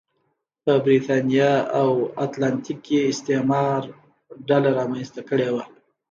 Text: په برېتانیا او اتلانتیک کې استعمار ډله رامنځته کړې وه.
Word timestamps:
په 0.63 0.73
برېتانیا 0.85 1.53
او 1.81 1.89
اتلانتیک 2.25 2.79
کې 2.87 2.97
استعمار 3.13 3.81
ډله 4.47 4.69
رامنځته 4.79 5.21
کړې 5.29 5.49
وه. 5.53 5.63